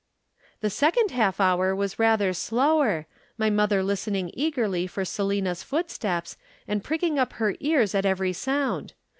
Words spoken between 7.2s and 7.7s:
her